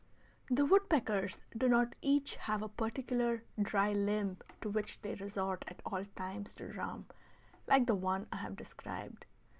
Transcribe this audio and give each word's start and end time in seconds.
The 0.49 0.65
woodpeckers 0.65 1.37
do 1.55 1.69
not 1.69 1.93
each 2.01 2.33
have 2.35 2.63
a 2.63 2.67
particular 2.67 3.43
dry 3.61 3.93
limb 3.93 4.37
to 4.61 4.69
which 4.71 4.99
they 5.03 5.13
resort 5.13 5.63
at 5.67 5.79
all 5.85 6.05
times 6.15 6.55
to 6.55 6.71
drum, 6.73 7.05
like 7.67 7.85
the 7.85 7.93
one 7.93 8.25
I 8.31 8.37
have 8.37 8.55
described. 8.55 9.27